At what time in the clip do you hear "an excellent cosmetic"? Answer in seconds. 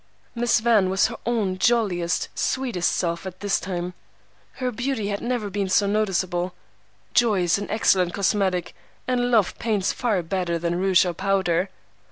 7.59-8.73